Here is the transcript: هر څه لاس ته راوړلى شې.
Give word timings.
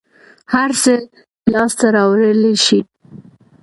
هر 0.53 0.69
څه 0.83 0.93
لاس 1.53 1.71
ته 1.79 1.87
راوړلى 1.95 2.53
شې. 2.65 2.79